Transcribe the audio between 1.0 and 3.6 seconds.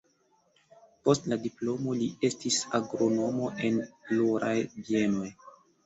Post la diplomo li estis agronomo